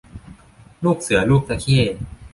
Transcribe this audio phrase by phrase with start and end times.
[0.83, 1.81] ลูกเสือลูกตะเข้